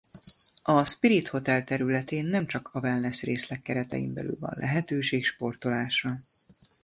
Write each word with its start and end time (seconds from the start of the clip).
A 0.63 0.85
Spirit 0.85 1.27
Hotel 1.27 1.63
területén 1.63 2.25
nem 2.25 2.45
csak 2.45 2.69
a 2.73 2.79
wellness 2.79 3.21
részleg 3.23 3.61
keretein 3.61 4.13
belül 4.13 4.35
van 4.39 4.53
lehetőség 4.57 5.25
sportolásra. 5.25 6.19